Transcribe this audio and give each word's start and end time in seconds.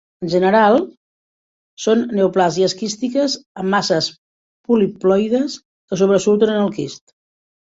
En 0.25 0.29
general, 0.33 0.75
són 1.83 2.01
neoplàsies 2.19 2.75
quístiques 2.79 3.35
amb 3.65 3.71
masses 3.75 4.09
poliploides 4.71 5.59
que 5.69 6.01
sobresurten 6.03 6.57
en 6.57 6.65
el 6.65 6.75
quist. 6.81 7.07